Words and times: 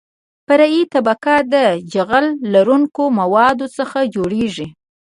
فرعي 0.47 0.81
طبقه 0.93 1.35
د 1.53 1.55
جغل 1.93 2.25
لرونکو 2.53 3.03
موادو 3.19 3.67
څخه 3.77 3.99
جوړیږي 4.15 4.67